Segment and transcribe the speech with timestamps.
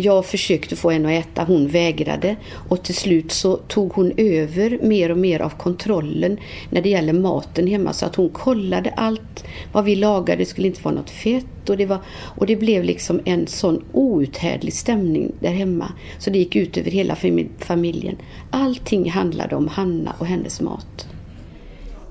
[0.00, 2.36] jag försökte få henne att äta, hon vägrade.
[2.68, 6.36] Och till slut så tog hon över mer och mer av kontrollen
[6.70, 7.92] när det gäller maten hemma.
[7.92, 11.70] Så att hon kollade allt vad vi lagade, det skulle inte vara något fett.
[11.70, 11.98] Och det, var,
[12.36, 15.92] och det blev liksom en sån outhärdlig stämning där hemma.
[16.18, 17.16] Så det gick ut över hela
[17.58, 18.16] familjen.
[18.50, 21.08] Allting handlade om Hanna och hennes mat.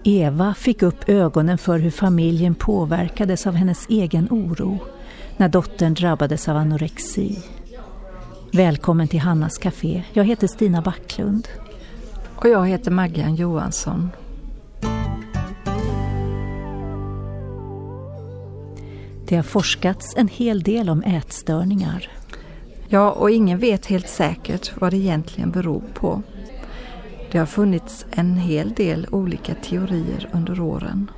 [0.04, 4.78] Eva fick upp ögonen för hur familjen påverkades av hennes egen oro
[5.38, 7.38] när dottern drabbades av anorexi.
[8.52, 10.04] Välkommen till Hannas Café.
[10.14, 11.48] Jag heter Stina Backlund.
[12.36, 14.10] Och jag heter Maggan Johansson.
[19.28, 22.10] Det har forskats en hel del om ätstörningar.
[22.88, 26.22] Ja, och ingen vet helt säkert vad det egentligen beror på.
[27.32, 31.12] Det har funnits en hel del olika teorier under åren.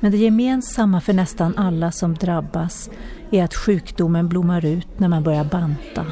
[0.00, 2.90] Men det gemensamma för nästan alla som drabbas
[3.30, 6.06] är att sjukdomen blommar ut när man börjar banta.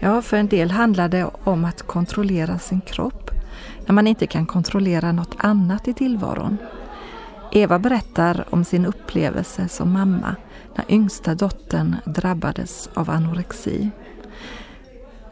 [0.00, 3.30] Ja, för en del handlar det om att kontrollera sin kropp
[3.86, 6.58] när man inte kan kontrollera något annat i tillvaron.
[7.52, 10.36] Eva berättar om sin upplevelse som mamma
[10.74, 13.90] när yngsta dottern drabbades av anorexi.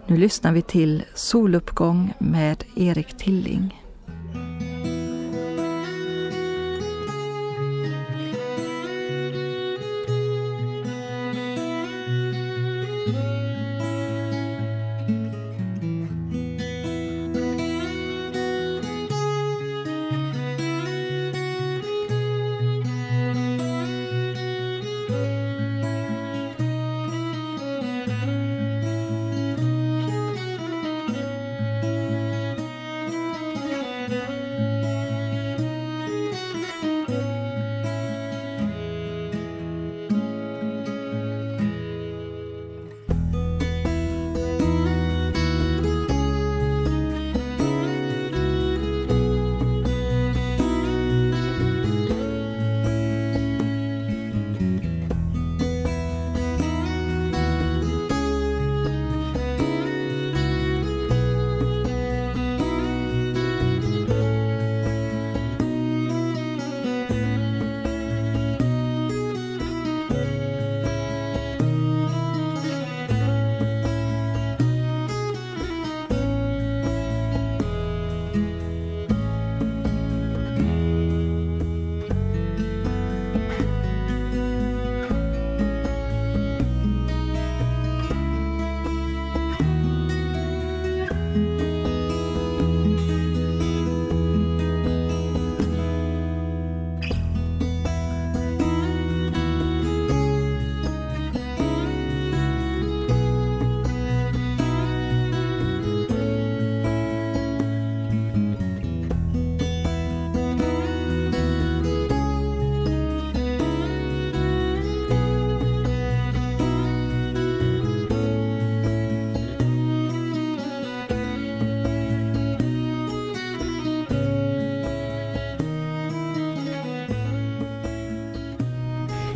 [0.06, 3.83] Nu lyssnar vi till Soluppgång med Erik Tilling.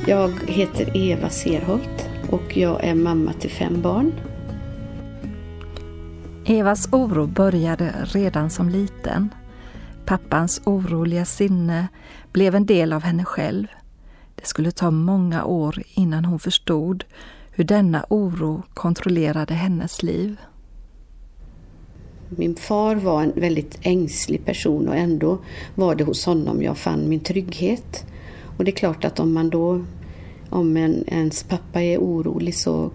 [0.09, 4.13] Jag heter Eva Serholt och jag är mamma till fem barn.
[6.47, 9.29] Evas oro började redan som liten.
[10.07, 11.89] Pappans oroliga sinne
[12.33, 13.67] blev en del av henne själv.
[14.35, 17.05] Det skulle ta många år innan hon förstod
[17.51, 20.37] hur denna oro kontrollerade hennes liv.
[22.29, 25.39] Min far var en väldigt ängslig person och ändå
[25.75, 28.05] var det hos honom jag fann min trygghet.
[28.57, 29.85] Och det är klart att om man då
[30.51, 32.91] om en, ens pappa är orolig så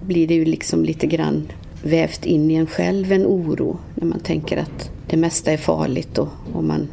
[0.00, 1.52] blir det ju liksom lite grann
[1.82, 6.18] vävt in i en själv en oro när man tänker att det mesta är farligt
[6.18, 6.88] och, och man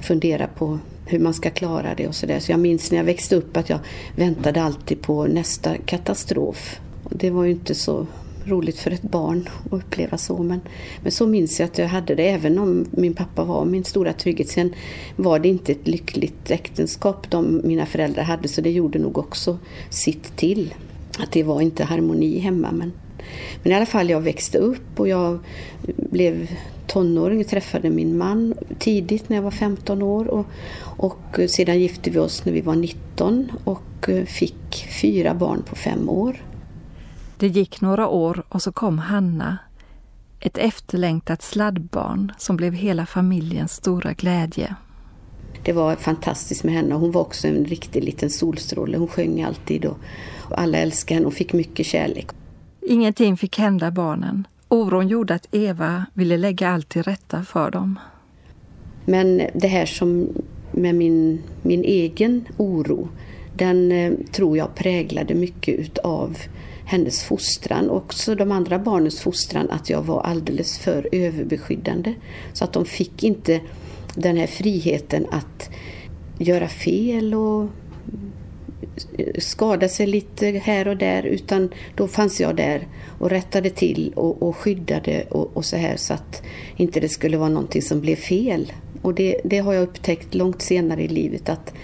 [0.00, 2.40] funderar på hur man ska klara det och sådär.
[2.40, 3.78] Så jag minns när jag växte upp att jag
[4.16, 6.80] väntade alltid på nästa katastrof.
[7.04, 8.06] Och det var ju inte så
[8.46, 10.42] roligt för ett barn att uppleva så.
[10.42, 10.60] Men,
[11.02, 14.12] men så minns jag att jag hade det även om min pappa var min stora
[14.12, 14.48] trygghet.
[14.48, 14.74] Sen
[15.16, 19.58] var det inte ett lyckligt äktenskap de mina föräldrar hade så det gjorde nog också
[19.90, 20.74] sitt till.
[21.18, 22.72] Att det var inte harmoni hemma.
[22.72, 22.92] Men,
[23.62, 25.38] men i alla fall jag växte upp och jag
[25.96, 26.48] blev
[26.86, 30.26] tonåring och träffade min man tidigt när jag var 15 år.
[30.28, 30.46] Och,
[30.80, 35.76] och sedan gifte vi oss när vi var 19 och eh, fick fyra barn på
[35.76, 36.36] fem år.
[37.38, 39.58] Det gick några år och så kom Hanna,
[40.40, 44.74] ett efterlängtat sladdbarn som blev hela familjens stora glädje.
[45.64, 46.94] Det var fantastiskt med henne.
[46.94, 48.98] Hon var också en riktig liten solstråle.
[48.98, 49.98] Hon sjöng alltid och
[50.50, 52.26] alla älskade henne och fick mycket kärlek.
[52.80, 54.46] Ingenting fick hända barnen.
[54.68, 57.98] Oron gjorde att Eva ville lägga allt till rätta för dem.
[59.04, 60.28] Men det här som
[60.72, 63.08] med min, min egen oro,
[63.56, 66.38] den eh, tror jag präglade mycket utav
[66.86, 72.14] hennes fostran och också de andra barnens fostran att jag var alldeles för överbeskyddande.
[72.52, 73.60] Så att de fick inte
[74.14, 75.70] den här friheten att
[76.38, 77.68] göra fel och
[79.38, 82.86] skada sig lite här och där utan då fanns jag där
[83.18, 86.42] och rättade till och, och skyddade och, och, så här så att
[86.76, 88.72] inte det skulle vara någonting som blev fel.
[89.06, 91.74] Och det, det, har jag upptäckt långt senare i livet att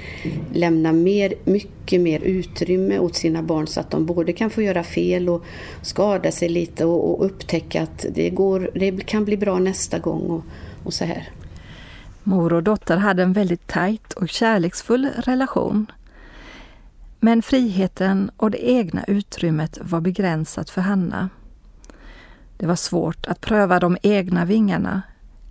[0.53, 4.85] lämna mer, mycket mer utrymme åt sina barn så att de både kan få göra
[4.85, 5.45] fel och
[5.83, 10.23] skada sig lite och, och upptäcka att det, går, det kan bli bra nästa gång
[10.23, 10.45] och,
[10.85, 11.29] och så här.
[12.23, 15.87] Mor och dotter hade en väldigt tajt och kärleksfull relation.
[17.21, 21.29] Men friheten och det egna utrymmet var begränsat för Hanna.
[22.57, 25.03] Det var svårt att pröva de egna vingarna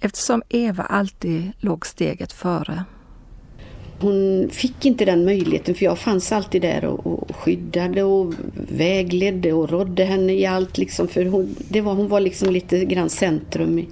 [0.02, 2.84] eftersom Eva alltid låg steget före.
[4.00, 8.34] Hon fick inte den möjligheten för jag fanns alltid där och, skyddade och
[8.72, 10.78] vägledde och rådde henne i allt.
[10.78, 13.88] Liksom, för hon, det var, hon var liksom lite grann centrum i,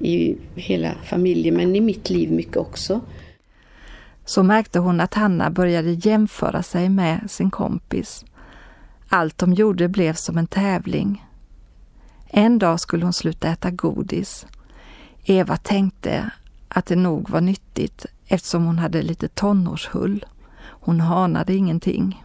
[0.00, 3.00] i hela familjen men i mitt liv mycket också.
[4.24, 8.24] Så märkte hon att Hanna började jämföra sig med sin kompis.
[9.08, 11.24] Allt de gjorde blev som en tävling.
[12.28, 14.46] En dag skulle hon sluta äta godis.
[15.28, 16.30] Eva tänkte
[16.68, 20.24] att det nog var nyttigt eftersom hon hade lite tonårshull.
[20.60, 22.24] Hon hanade ingenting.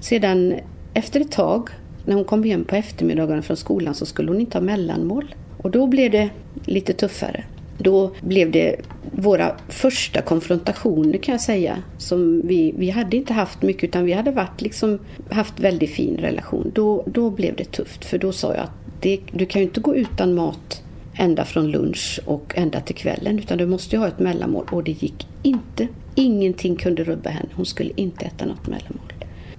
[0.00, 0.54] Sedan
[0.94, 1.70] efter ett tag,
[2.04, 5.34] när hon kom hem på eftermiddagen från skolan, så skulle hon inte ha mellanmål.
[5.58, 6.30] Och då blev det
[6.64, 7.44] lite tuffare.
[7.78, 8.76] Då blev det
[9.12, 11.82] våra första konfrontationer kan jag säga.
[11.98, 14.98] Som vi, vi hade inte haft mycket utan vi hade varit liksom,
[15.30, 16.72] haft väldigt fin relation.
[16.74, 19.80] Då, då blev det tufft för då sa jag att det, du kan ju inte
[19.80, 20.82] gå utan mat
[21.20, 24.84] ända från lunch och ända till kvällen utan du måste ju ha ett mellanmål och
[24.84, 25.88] det gick inte.
[26.14, 27.48] Ingenting kunde rubba henne.
[27.54, 29.12] Hon skulle inte äta något mellanmål.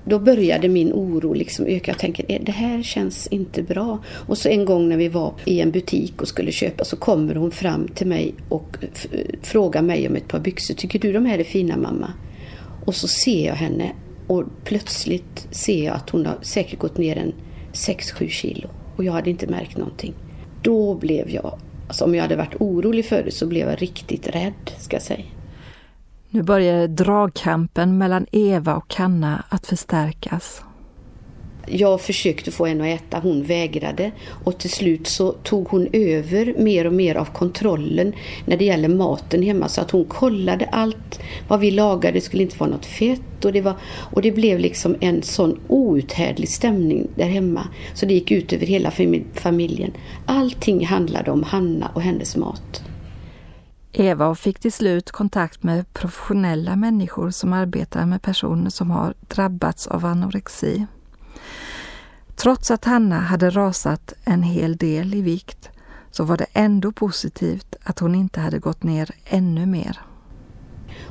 [0.06, 1.92] Då började min oro liksom öka.
[1.92, 4.00] Jag tänker, eh, det här känns inte bra.
[4.28, 7.36] Och så en gång när vi var i en butik och skulle köpa så kommer
[7.36, 8.78] hon fram till mig och
[9.42, 10.74] frågar mig om ett par byxor.
[10.74, 12.14] Tycker du de här är fina mamma?
[12.86, 13.92] Och så ser jag henne
[14.28, 17.34] och plötsligt ser jag att hon har säkert gått ner en
[17.74, 18.68] 6-7 kilo.
[18.96, 20.14] Och jag hade inte märkt någonting.
[20.62, 24.28] Då blev jag, alltså om jag hade varit orolig för det så blev jag riktigt
[24.28, 25.26] rädd ska jag säga.
[26.30, 30.64] Nu började dragkampen mellan Eva och Kanna att förstärkas.
[31.68, 34.12] Jag försökte få henne att äta, hon vägrade
[34.44, 38.14] och till slut så tog hon över mer och mer av kontrollen
[38.46, 42.44] när det gäller maten hemma så att hon kollade allt vad vi lagade, det skulle
[42.44, 43.76] inte vara något fett och det, var,
[44.12, 48.66] och det blev liksom en sån outhärdlig stämning där hemma så det gick ut över
[48.66, 48.92] hela
[49.34, 49.92] familjen.
[50.26, 52.84] Allting handlade om Hanna och hennes mat.
[53.94, 59.88] Eva fick till slut kontakt med professionella människor som arbetar med personer som har drabbats
[59.88, 60.86] av anorexi.
[62.42, 65.70] Trots att Hanna hade rasat en hel del i vikt
[66.12, 70.00] så var det ändå positivt att hon inte hade gått ner ännu mer.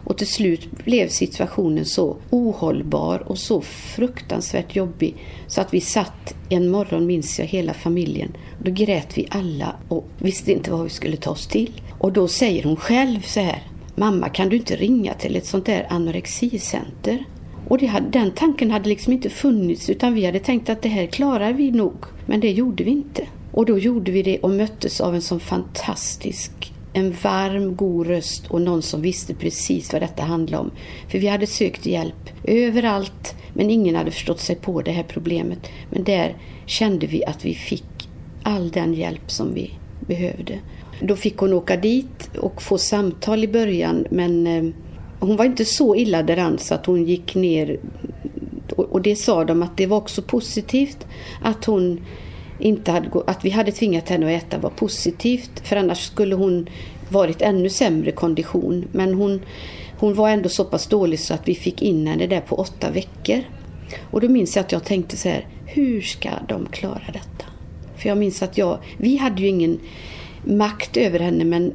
[0.05, 6.35] Och till slut blev situationen så ohållbar och så fruktansvärt jobbig så att vi satt
[6.49, 8.37] en morgon, minns jag, hela familjen.
[8.63, 11.81] Då grät vi alla och visste inte vad vi skulle ta oss till.
[11.99, 15.67] Och då säger hon själv så här, mamma kan du inte ringa till ett sånt
[15.67, 17.25] där anorexicenter?
[17.71, 20.89] Och det hade, den tanken hade liksom inte funnits utan vi hade tänkt att det
[20.89, 21.95] här klarar vi nog.
[22.27, 23.27] Men det gjorde vi inte.
[23.53, 28.47] Och då gjorde vi det och möttes av en sån fantastisk en varm, god röst
[28.47, 30.71] och någon som visste precis vad detta handlade om.
[31.09, 35.71] För vi hade sökt hjälp överallt men ingen hade förstått sig på det här problemet.
[35.91, 36.37] Men där
[36.67, 38.09] kände vi att vi fick
[38.43, 40.59] all den hjälp som vi behövde.
[41.03, 44.65] Då fick hon åka dit och få samtal i början men eh,
[45.21, 47.81] hon var inte så illa däran så att hon gick ner
[48.77, 51.07] och det sa de att det var också positivt
[51.43, 52.00] att hon
[52.59, 56.69] inte hade, att vi hade tvingat henne att äta var positivt för annars skulle hon
[57.09, 58.85] varit ännu sämre kondition.
[58.93, 59.41] Men hon,
[59.99, 62.91] hon var ändå så pass dålig så att vi fick in henne där på åtta
[62.91, 63.43] veckor.
[64.11, 67.45] Och då minns jag att jag tänkte så här, hur ska de klara detta?
[67.97, 69.81] För jag minns att jag, vi hade ju ingen
[70.45, 71.73] makt över henne men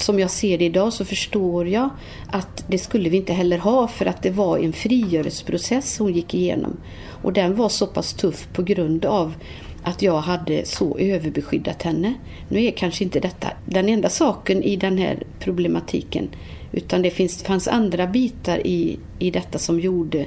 [0.00, 1.90] som jag ser det idag så förstår jag
[2.26, 6.34] att det skulle vi inte heller ha för att det var en frigörelseprocess hon gick
[6.34, 6.76] igenom.
[7.22, 9.34] Och den var så pass tuff på grund av
[9.82, 12.14] att jag hade så överbeskyddat henne.
[12.48, 16.28] Nu är kanske inte detta den enda saken i den här problematiken
[16.72, 20.26] utan det finns, fanns andra bitar i, i detta som gjorde,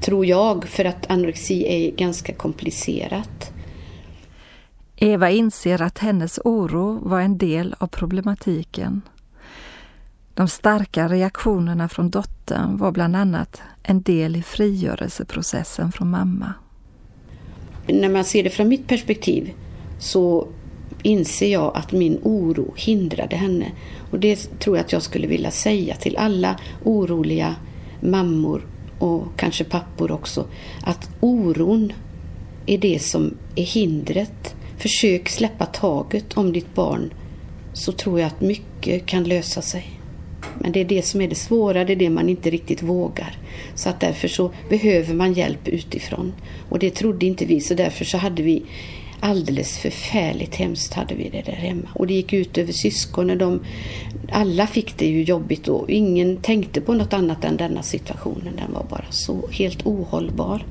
[0.00, 3.52] tror jag, för att anorexi är ganska komplicerat.
[5.02, 9.02] Eva inser att hennes oro var en del av problematiken.
[10.34, 16.54] De starka reaktionerna från dottern var bland annat en del i frigörelseprocessen från mamma.
[17.86, 19.52] När man ser det från mitt perspektiv
[19.98, 20.48] så
[21.02, 23.72] inser jag att min oro hindrade henne.
[24.10, 27.56] Och det tror jag att jag skulle vilja säga till alla oroliga
[28.00, 28.66] mammor
[28.98, 30.46] och kanske pappor också.
[30.84, 31.92] Att oron
[32.66, 34.54] är det som är hindret.
[34.80, 37.12] Försök släppa taget om ditt barn
[37.72, 39.90] så tror jag att mycket kan lösa sig.
[40.58, 43.38] Men det är det som är det svåra, det är det man inte riktigt vågar.
[43.74, 46.32] Så att därför så behöver man hjälp utifrån.
[46.68, 48.62] Och det trodde inte vi, så därför så hade vi
[49.20, 51.88] alldeles förfärligt hemskt hade vi det där hemma.
[51.94, 53.38] Och det gick ut över syskonen.
[53.38, 53.60] De,
[54.32, 58.56] alla fick det ju jobbigt och ingen tänkte på något annat än denna situationen.
[58.56, 60.64] Den var bara så helt ohållbar.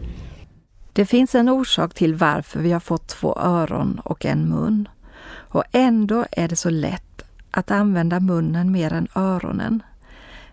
[0.93, 4.89] Det finns en orsak till varför vi har fått två öron och en mun.
[5.31, 9.84] Och ändå är det så lätt att använda munnen mer än öronen.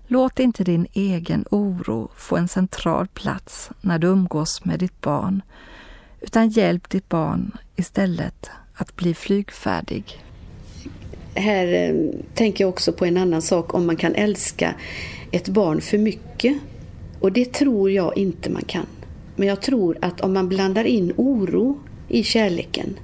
[0.07, 5.43] Låt inte din egen oro få en central plats när du umgås med ditt barn,
[6.21, 10.23] utan hjälp ditt barn istället att bli flygfärdig.
[11.35, 11.95] Här eh,
[12.35, 14.75] tänker jag också på en annan sak, om man kan älska
[15.31, 16.57] ett barn för mycket.
[17.21, 18.87] Och det tror jag inte man kan.
[19.37, 22.99] Men jag tror att om man blandar in oro i kärleken,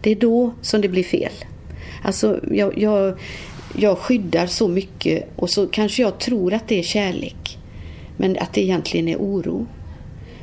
[0.00, 1.32] det är då som det blir fel.
[2.02, 3.18] Alltså, jag, jag,
[3.76, 7.58] jag skyddar så mycket och så kanske jag tror att det är kärlek.
[8.16, 9.66] Men att det egentligen är oro.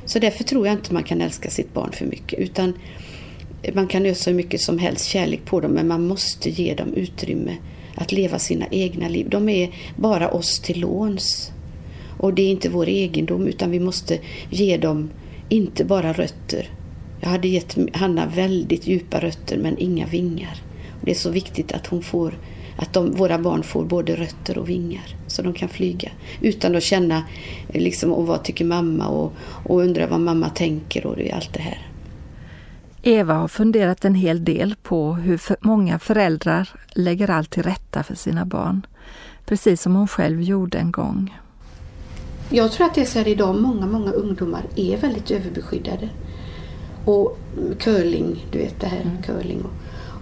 [0.05, 2.39] Så därför tror jag inte man kan älska sitt barn för mycket.
[2.39, 2.73] Utan
[3.73, 6.93] man kan ösa hur mycket som helst kärlek på dem men man måste ge dem
[6.93, 7.57] utrymme
[7.95, 9.29] att leva sina egna liv.
[9.29, 11.51] De är bara oss till låns.
[12.17, 14.19] Och det är inte vår egendom utan vi måste
[14.49, 15.09] ge dem
[15.49, 16.69] inte bara rötter.
[17.21, 20.61] Jag hade gett Hanna väldigt djupa rötter men inga vingar.
[21.01, 22.33] Det är så viktigt att hon får
[22.77, 26.83] att de, våra barn får både rötter och vingar så de kan flyga utan att
[26.83, 27.23] känna
[27.69, 29.33] eh, liksom, och vad tycker mamma och,
[29.65, 31.87] och undra vad mamma tänker och allt det här.
[33.01, 38.03] Eva har funderat en hel del på hur för många föräldrar lägger allt till rätta
[38.03, 38.85] för sina barn,
[39.45, 41.33] precis som hon själv gjorde en gång.
[42.49, 46.09] Jag tror att det är så här idag, många, många ungdomar är väldigt överbeskyddade.
[47.05, 47.37] Och
[47.79, 49.21] curling, du vet det här, mm.
[49.23, 49.71] curling och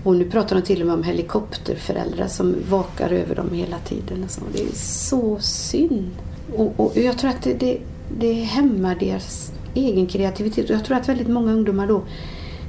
[0.05, 4.23] och nu pratar de till och med om helikopterföräldrar som vakar över dem hela tiden.
[4.23, 4.41] Och så.
[4.53, 6.11] Det är så synd.
[6.55, 7.77] Och, och jag tror att det, det,
[8.19, 10.69] det hämmar deras egen kreativitet.
[10.69, 12.01] Och jag tror att väldigt många ungdomar då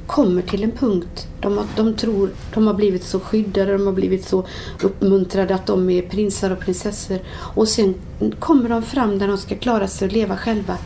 [0.06, 4.24] kommer till en punkt de, de tror de har blivit så skyddade, de har blivit
[4.24, 4.46] så
[4.82, 7.18] uppmuntrade att de är prinsar och prinsessor.
[7.54, 7.94] Och sen
[8.38, 10.78] kommer de fram där de ska klara sig och leva själva.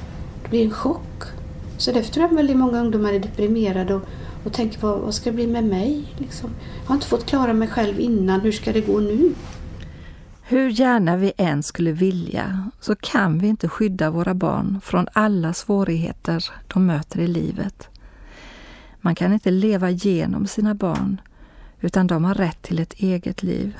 [0.42, 1.22] Det blir en chock.
[1.78, 4.02] Så därför tror jag väldigt många ungdomar är deprimerade och,
[4.44, 6.14] och tänker på vad ska det bli med mig?
[6.18, 6.50] Liksom.
[6.82, 9.32] Jag har inte fått klara mig själv innan, hur ska det gå nu?
[10.42, 15.52] Hur gärna vi än skulle vilja så kan vi inte skydda våra barn från alla
[15.52, 17.88] svårigheter de möter i livet.
[19.00, 21.20] Man kan inte leva genom sina barn
[21.80, 23.78] utan de har rätt till ett eget liv.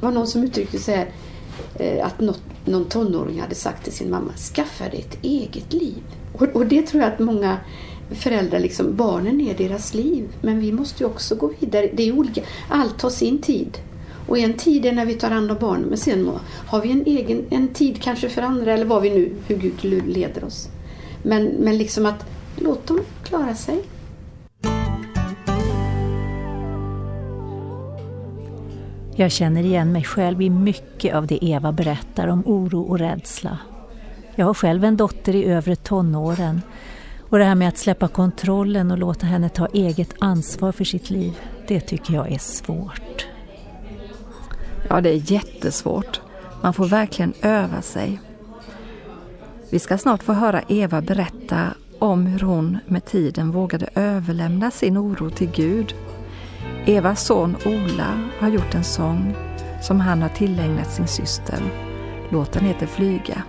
[0.00, 4.10] Det var någon som uttryckte sig här, att något, någon tonåring hade sagt till sin
[4.10, 6.02] mamma, skaffa dig ett eget liv.
[6.32, 7.56] Och, och det tror jag att många
[8.10, 10.28] föräldrar, liksom, barnen är deras liv.
[10.42, 11.90] Men vi måste ju också gå vidare.
[11.94, 12.42] Det är olika.
[12.68, 13.78] Allt tar sin tid.
[14.26, 16.30] Och en tid är när vi tar hand om barnen, men sen
[16.66, 20.06] har vi en egen en tid kanske för andra, eller vad vi nu, hur Gud
[20.06, 20.68] leder oss.
[21.22, 22.26] Men, men liksom att
[22.56, 23.82] låt dem klara sig.
[29.16, 33.58] Jag känner igen mig själv i mycket av det Eva berättar om oro och rädsla.
[34.34, 36.62] Jag har själv en dotter i övre tonåren
[37.28, 41.10] och det här med att släppa kontrollen och låta henne ta eget ansvar för sitt
[41.10, 41.32] liv,
[41.68, 43.26] det tycker jag är svårt.
[44.88, 46.20] Ja, det är jättesvårt.
[46.62, 48.20] Man får verkligen öva sig.
[49.70, 54.98] Vi ska snart få höra Eva berätta om hur hon med tiden vågade överlämna sin
[54.98, 55.94] oro till Gud.
[56.86, 59.34] Evas son Ola har gjort en sång
[59.82, 61.58] som han har tillägnat sin syster.
[62.30, 63.42] Låten heter Flyga.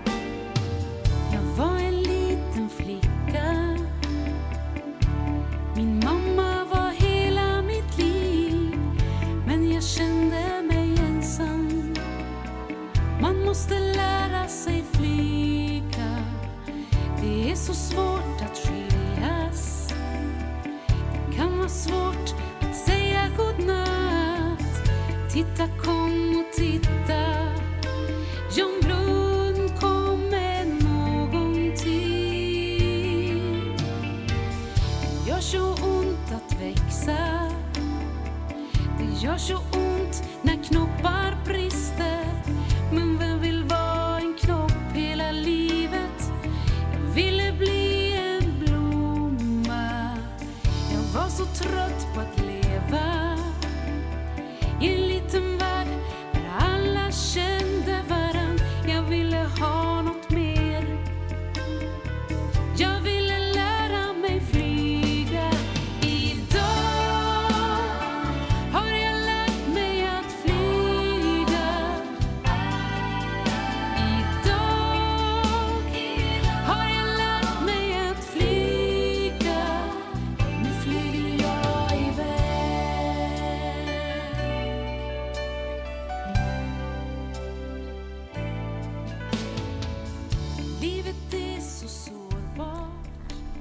[39.21, 41.54] gör så ont när knoppar bränner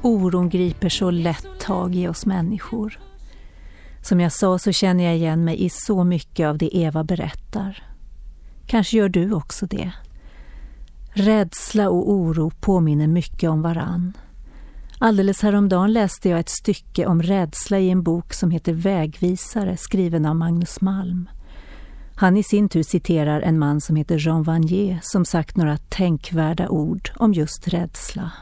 [0.04, 2.98] Oron griper så lätt tag i oss människor.
[4.02, 7.82] Som jag sa så känner jag igen mig i så mycket av det Eva berättar.
[8.66, 9.92] Kanske gör du också det.
[11.12, 14.12] Rädsla och oro påminner mycket om varann.
[14.98, 20.26] Alldeles häromdagen läste jag ett stycke om rädsla i en bok som heter Vägvisare skriven
[20.26, 21.28] av Magnus Malm.
[22.16, 26.68] Han i sin tur citerar en man som heter Jean Vanier som sagt några tänkvärda
[26.68, 28.32] ord om just rädsla.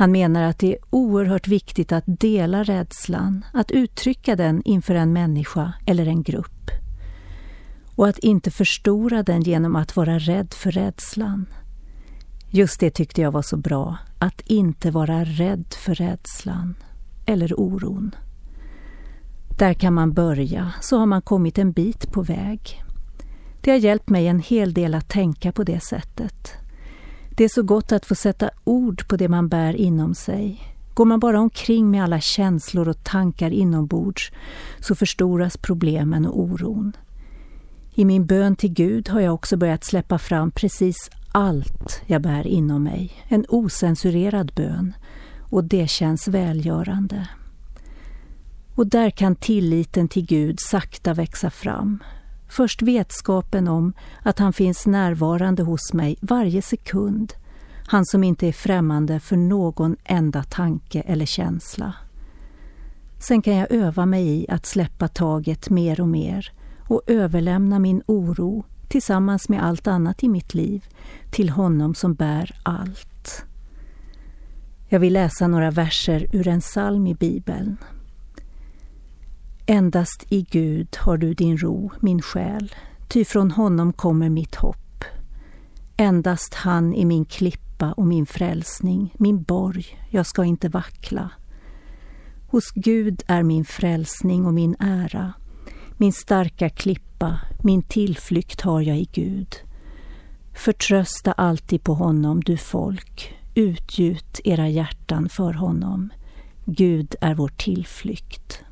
[0.00, 5.12] Han menar att det är oerhört viktigt att dela rädslan, att uttrycka den inför en
[5.12, 6.70] människa eller en grupp.
[7.96, 11.46] Och att inte förstora den genom att vara rädd för rädslan.
[12.48, 16.74] Just det tyckte jag var så bra, att inte vara rädd för rädslan
[17.26, 18.14] eller oron.
[19.58, 22.82] Där kan man börja, så har man kommit en bit på väg.
[23.60, 26.59] Det har hjälpt mig en hel del att tänka på det sättet.
[27.40, 30.74] Det är så gott att få sätta ord på det man bär inom sig.
[30.94, 34.32] Går man bara omkring med alla känslor och tankar inombords
[34.80, 36.92] så förstoras problemen och oron.
[37.94, 42.46] I min bön till Gud har jag också börjat släppa fram precis allt jag bär
[42.46, 43.12] inom mig.
[43.28, 44.94] En osensurerad bön.
[45.50, 47.28] Och det känns välgörande.
[48.74, 52.02] Och där kan tilliten till Gud sakta växa fram.
[52.50, 57.32] Först vetskapen om att han finns närvarande hos mig varje sekund.
[57.86, 61.94] Han som inte är främmande för någon enda tanke eller känsla.
[63.18, 66.52] Sen kan jag öva mig i att släppa taget mer och mer
[66.88, 70.84] och överlämna min oro tillsammans med allt annat i mitt liv
[71.30, 73.44] till honom som bär allt.
[74.88, 77.76] Jag vill läsa några verser ur en psalm i Bibeln.
[79.70, 82.74] Endast i Gud har du din ro, min själ,
[83.08, 85.04] ty från honom kommer mitt hopp.
[85.96, 91.30] Endast han är min klippa och min frälsning, min borg, jag ska inte vackla.
[92.48, 95.32] Hos Gud är min frälsning och min ära,
[95.96, 99.54] min starka klippa, min tillflykt har jag i Gud.
[100.54, 106.10] Förtrösta alltid på honom, du folk, utgjut era hjärtan för honom.
[106.64, 108.64] Gud är vår tillflykt.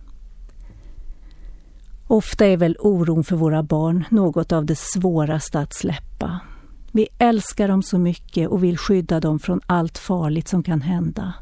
[2.10, 6.40] Ofta är väl oron för våra barn något av det svåraste att släppa.
[6.92, 11.34] Vi älskar dem så mycket och vill skydda dem från allt farligt som kan hända.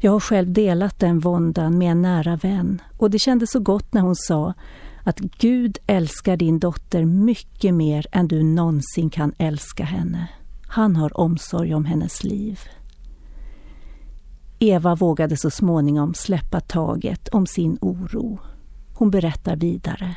[0.00, 3.92] Jag har själv delat den våndan med en nära vän och det kändes så gott
[3.92, 4.54] när hon sa
[5.04, 10.28] att Gud älskar din dotter mycket mer än du någonsin kan älska henne.
[10.66, 12.60] Han har omsorg om hennes liv.
[14.58, 18.38] Eva vågade så småningom släppa taget om sin oro.
[18.94, 20.14] Hon berättar vidare.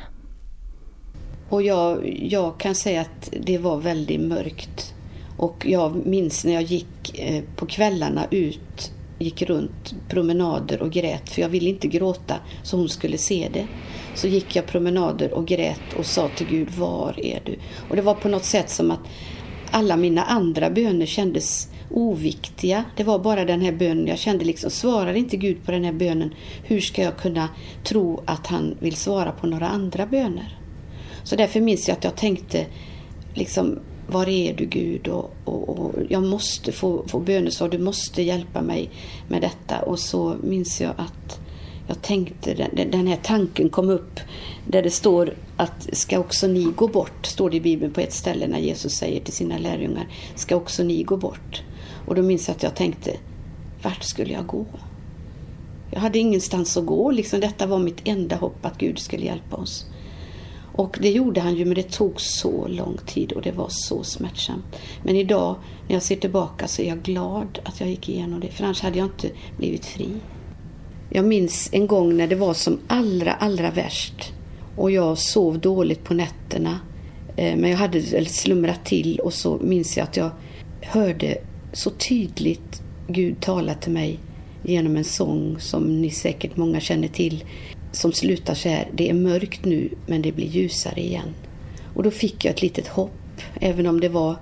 [1.48, 4.94] Och jag, jag kan säga att det var väldigt mörkt.
[5.36, 11.30] Och jag minns när jag gick eh, på kvällarna ut, gick runt promenader och grät,
[11.30, 13.66] för jag ville inte gråta så hon skulle se det.
[14.14, 17.58] Så gick jag promenader och grät och sa till Gud, var är du?
[17.88, 19.00] Och det var på något sätt som att
[19.70, 22.84] alla mina andra böner kändes oviktiga.
[22.96, 24.06] Det var bara den här bönen.
[24.06, 27.48] Jag kände liksom, svarar inte Gud på den här bönen, hur ska jag kunna
[27.84, 30.58] tro att han vill svara på några andra böner?
[31.24, 32.66] Så därför minns jag att jag tänkte,
[33.34, 35.08] liksom, var är du Gud?
[35.08, 38.90] Och, och, och jag måste få, få bönesvar, du måste hjälpa mig
[39.28, 39.78] med detta.
[39.82, 41.40] Och så minns jag att
[41.88, 44.20] jag tänkte, den, den här tanken kom upp
[44.66, 48.12] där det står att ska också ni gå bort, står det i Bibeln på ett
[48.12, 51.62] ställe när Jesus säger till sina lärjungar, ska också ni gå bort?
[52.08, 53.16] Och då minns jag att jag tänkte,
[53.82, 54.66] vart skulle jag gå?
[55.90, 59.56] Jag hade ingenstans att gå, liksom detta var mitt enda hopp att Gud skulle hjälpa
[59.56, 59.86] oss.
[60.72, 64.02] Och det gjorde han ju, men det tog så lång tid och det var så
[64.02, 64.64] smärtsamt.
[65.02, 65.56] Men idag,
[65.88, 68.82] när jag ser tillbaka, så är jag glad att jag gick igenom det, för annars
[68.82, 70.08] hade jag inte blivit fri.
[71.10, 74.32] Jag minns en gång när det var som allra, allra värst
[74.76, 76.80] och jag sov dåligt på nätterna.
[77.36, 80.30] Eh, men jag hade slumrat till och så minns jag att jag
[80.80, 81.38] hörde
[81.78, 84.18] så tydligt Gud talar till mig
[84.64, 87.44] genom en sång som ni säkert många känner till
[87.92, 88.88] som slutar så här.
[88.94, 91.34] Det är mörkt nu men det blir ljusare igen.
[91.94, 94.36] Och då fick jag ett litet hopp även om det var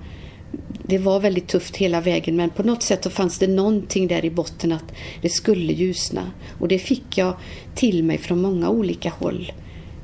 [0.83, 4.25] det var väldigt tufft hela vägen men på något sätt så fanns det någonting där
[4.25, 6.31] i botten att det skulle ljusna.
[6.61, 7.37] Och det fick jag
[7.75, 9.53] till mig från många olika håll.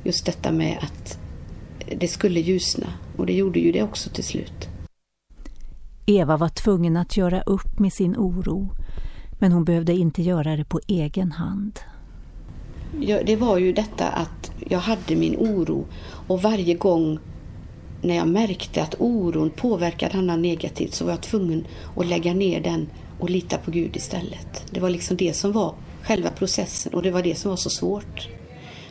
[0.03, 1.17] Just detta med att
[1.97, 2.87] det skulle ljusna.
[3.17, 4.69] Och det gjorde ju det också till slut.
[6.05, 8.69] Eva var tvungen att göra upp med sin oro
[9.39, 11.79] men hon behövde inte göra det på egen hand.
[12.99, 15.85] Ja, det var ju detta att jag hade min oro
[16.27, 17.19] och varje gång
[18.01, 22.61] när jag märkte att oron påverkade Hanna negativt så var jag tvungen att lägga ner
[22.61, 24.65] den och lita på Gud istället.
[24.71, 27.69] Det var liksom det som var själva processen och det var det som var så
[27.69, 28.27] svårt.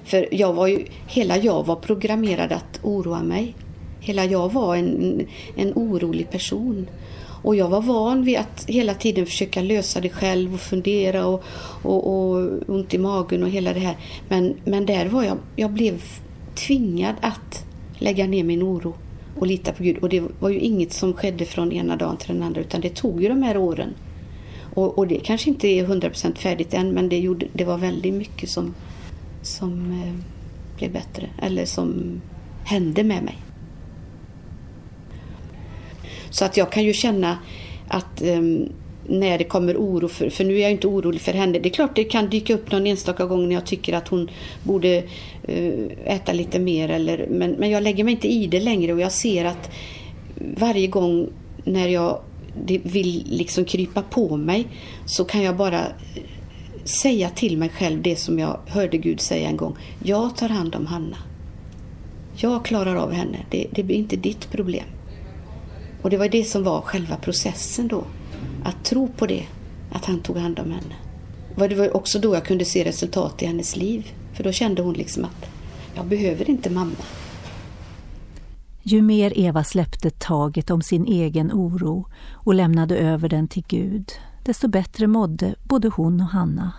[0.05, 3.55] För jag var ju, hela jag var programmerad att oroa mig.
[4.01, 6.87] Hela jag var en, en orolig person.
[7.43, 11.45] Och jag var van vid att hela tiden försöka lösa det själv och fundera och,
[11.83, 13.97] och, och ont i magen och hela det här.
[14.29, 16.03] Men, men där var jag, jag blev
[16.55, 17.65] tvingad att
[17.99, 18.95] lägga ner min oro
[19.39, 19.99] och lita på Gud.
[19.99, 22.95] Och det var ju inget som skedde från ena dagen till den andra utan det
[22.95, 23.95] tog ju de här åren.
[24.75, 28.15] Och, och det kanske inte är 100% färdigt än men det, gjorde, det var väldigt
[28.15, 28.75] mycket som,
[29.43, 30.15] som eh,
[30.77, 32.21] blev bättre eller som
[32.65, 33.39] hände med mig.
[36.33, 37.39] Så att jag kan ju känna
[37.89, 38.69] att um,
[39.07, 41.59] när det kommer oro, för, för nu är jag inte orolig för henne.
[41.59, 44.31] Det är klart det kan dyka upp någon enstaka gång när jag tycker att hon
[44.63, 45.03] borde
[45.49, 46.89] uh, äta lite mer.
[46.89, 49.71] Eller, men, men jag lägger mig inte i det längre och jag ser att
[50.57, 51.29] varje gång
[51.65, 52.21] när jag
[52.83, 54.67] vill liksom krypa på mig
[55.07, 55.81] så kan jag bara
[56.85, 59.77] säga till mig själv det som jag hörde Gud säga en gång.
[60.05, 61.17] Jag tar hand om Hanna.
[62.37, 63.39] Jag klarar av henne.
[63.51, 64.85] Det, det blir inte ditt problem.
[66.03, 68.05] Och det var det som var själva processen då.
[68.65, 69.47] Att tro på det,
[69.93, 70.95] att han tog hand om henne.
[71.69, 74.13] Det var också då jag kunde se resultat i hennes liv.
[74.33, 75.51] För då kände hon liksom att
[75.95, 77.05] jag behöver inte mamma.
[78.83, 84.13] Ju mer Eva släppte taget om sin egen oro och lämnade över den till Gud,
[84.45, 86.73] desto bättre mådde både hon och Hanna.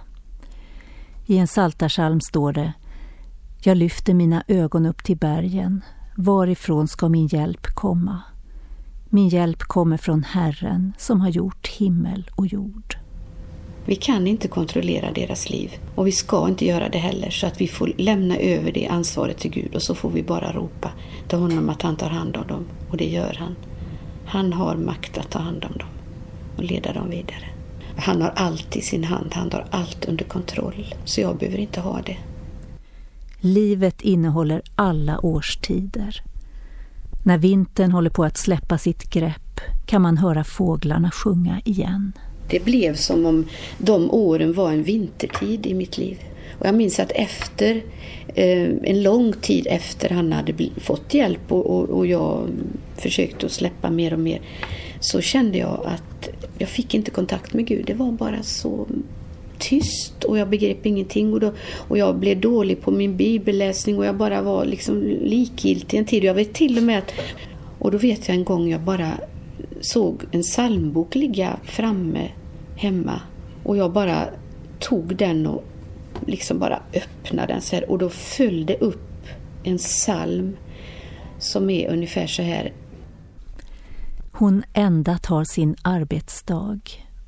[1.26, 2.74] I en saltarsalm står det
[3.62, 5.82] Jag lyfter mina ögon upp till bergen,
[6.18, 8.22] varifrån ska min hjälp komma?
[9.16, 12.98] Min hjälp kommer från Herren som har gjort himmel och jord.
[13.86, 17.62] Vi kan inte kontrollera deras liv och vi ska inte göra det heller så att
[17.62, 20.92] vi får lämna över det ansvaret till Gud och så får vi bara ropa
[21.28, 23.56] till honom att han tar hand om dem och det gör han.
[24.26, 25.90] Han har makt att ta hand om dem
[26.58, 27.50] och leda dem vidare.
[27.98, 31.82] Han har allt i sin hand, han har allt under kontroll så jag behöver inte
[31.82, 32.18] ha det.
[33.40, 36.33] Livet innehåller alla årstider.
[37.24, 42.12] När vintern håller på att släppa sitt grepp kan man höra fåglarna sjunga igen.
[42.50, 43.46] Det blev som om
[43.78, 46.18] de åren var en vintertid i mitt liv.
[46.60, 47.84] Och jag minns att efter,
[48.28, 52.48] eh, en lång tid efter han hade fått hjälp och, och, och jag
[52.98, 54.42] försökte att släppa mer och mer,
[55.00, 57.86] så kände jag att jag fick inte kontakt med Gud.
[57.86, 58.88] Det var bara så
[59.64, 61.34] tyst och jag begrep ingenting.
[61.34, 61.52] Och, då,
[61.88, 66.24] och jag blev dålig på min bibelläsning och jag bara var liksom likgiltig en tid.
[66.24, 67.14] Jag vet till och med att...
[67.80, 69.12] Och då vet jag en gång jag bara
[69.82, 72.32] såg en psalmbok ligga framme
[72.76, 73.22] hemma
[73.64, 74.26] och jag bara
[74.80, 75.64] tog den och
[76.28, 79.28] liksom bara öppnade den så här och då följde upp
[79.64, 80.58] en psalm
[81.40, 82.74] som är ungefär så här.
[84.32, 86.80] Hon ända tar sin arbetsdag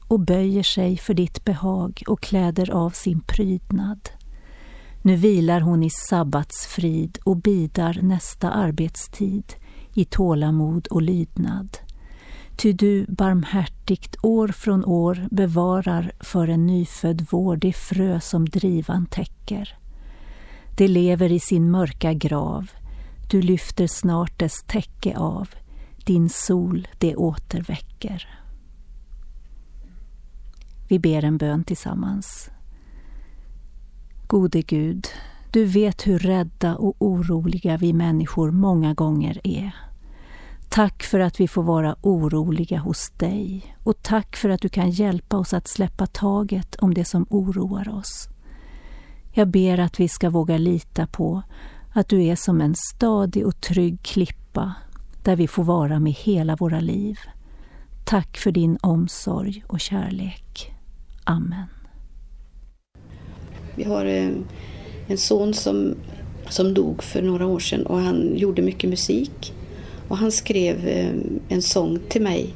[0.08, 4.10] och böjer sig för ditt behag och kläder av sin prydnad.
[5.02, 9.54] Nu vilar hon i sabbatsfrid och bidar nästa arbetstid
[9.94, 11.78] i tålamod och lydnad.
[12.58, 19.06] Ty du barmhärtigt år från år bevarar för en nyfödd vår det frö som drivan
[19.06, 19.78] täcker.
[20.78, 22.72] Det lever i sin mörka grav,
[23.32, 25.50] du lyfter snart dess täcke av,
[26.06, 28.45] din sol det återväcker.
[30.88, 32.50] Vi ber en bön tillsammans.
[34.28, 35.08] Gode Gud,
[35.52, 39.76] du vet hur rädda och oroliga vi människor många gånger är.
[40.70, 44.90] Tack för att vi får vara oroliga hos dig och tack för att du kan
[44.90, 48.28] hjälpa oss att släppa taget om det som oroar oss.
[49.32, 51.44] Jag ber att vi ska våga lita på
[51.94, 54.74] att du är som en stadig och trygg klippa
[55.24, 57.20] där vi får vara med hela våra liv.
[58.06, 60.75] Tack för din omsorg och kärlek.
[61.28, 61.66] Amen.
[63.76, 64.30] Vi har eh,
[65.08, 65.96] en son som,
[66.50, 69.54] som dog för några år sedan och han gjorde mycket musik.
[70.08, 71.12] Och han skrev eh,
[71.50, 72.54] en sång till mig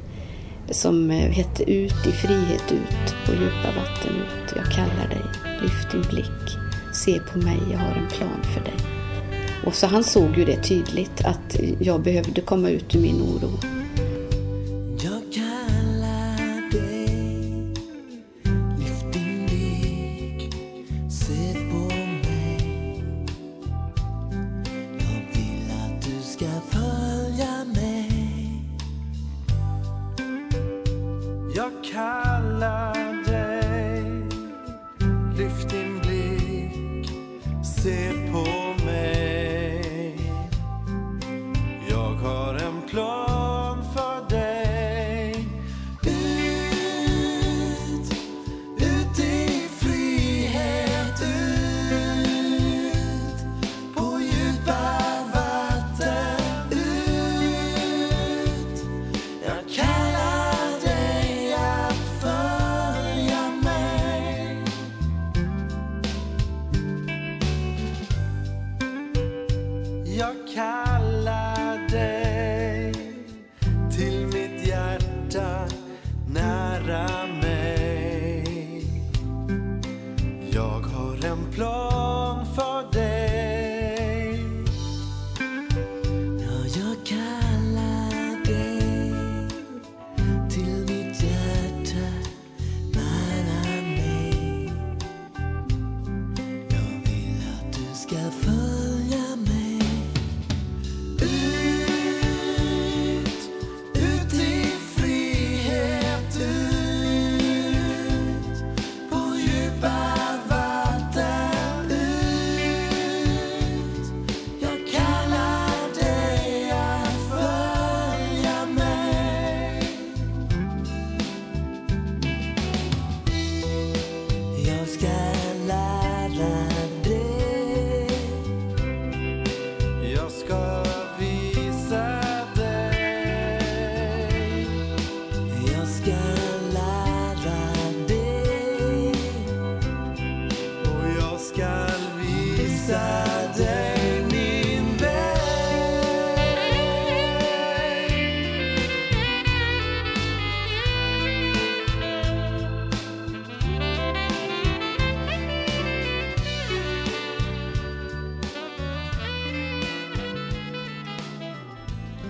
[0.70, 4.56] som eh, hette Ut i frihet ut, på djupa vatten ut.
[4.56, 5.22] Jag kallar dig,
[5.62, 6.56] lyft din blick,
[6.94, 8.76] se på mig, jag har en plan för dig.
[9.66, 13.79] Och så han såg ju det tydligt att jag behövde komma ut ur min oro.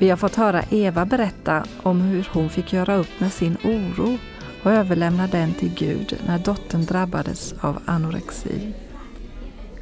[0.00, 4.18] Vi har fått höra Eva berätta om hur hon fick göra upp med sin oro
[4.62, 8.72] och överlämna den till Gud när dottern drabbades av anorexi.